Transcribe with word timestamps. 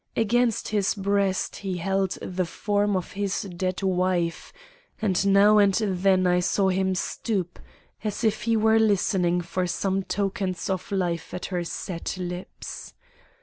Against 0.17 0.69
his 0.69 0.95
breast 0.95 1.57
he 1.57 1.77
held 1.77 2.17
the 2.23 2.47
form 2.47 2.95
of 2.97 3.11
his 3.11 3.43
dead 3.55 3.83
wife, 3.83 4.51
and 4.99 5.27
now 5.27 5.59
and 5.59 5.75
then 5.75 6.25
I 6.25 6.39
saw 6.39 6.69
him 6.69 6.95
stoop 6.95 7.59
as 8.03 8.23
if 8.23 8.41
he 8.41 8.57
were 8.57 8.79
listening 8.79 9.41
for 9.41 9.67
some 9.67 10.01
tokens 10.01 10.71
of 10.71 10.91
life 10.91 11.35
at 11.35 11.45
her 11.53 11.63
set 11.63 12.17
lips. 12.17 12.95